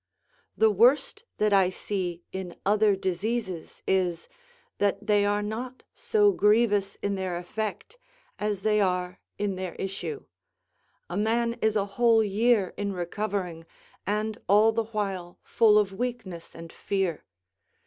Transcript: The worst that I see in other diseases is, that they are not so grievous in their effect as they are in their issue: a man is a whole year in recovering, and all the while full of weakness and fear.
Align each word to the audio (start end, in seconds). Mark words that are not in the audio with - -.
The 0.57 0.71
worst 0.71 1.25
that 1.37 1.53
I 1.53 1.69
see 1.69 2.23
in 2.31 2.55
other 2.65 2.95
diseases 2.95 3.83
is, 3.87 4.27
that 4.79 5.05
they 5.05 5.25
are 5.25 5.43
not 5.43 5.83
so 5.93 6.31
grievous 6.31 6.95
in 7.03 7.13
their 7.13 7.37
effect 7.37 7.99
as 8.39 8.63
they 8.63 8.81
are 8.81 9.19
in 9.37 9.57
their 9.57 9.75
issue: 9.75 10.23
a 11.07 11.17
man 11.17 11.53
is 11.61 11.75
a 11.75 11.85
whole 11.85 12.23
year 12.23 12.73
in 12.77 12.93
recovering, 12.93 13.67
and 14.07 14.39
all 14.49 14.71
the 14.71 14.85
while 14.85 15.37
full 15.43 15.77
of 15.77 15.93
weakness 15.93 16.55
and 16.55 16.73
fear. 16.73 17.23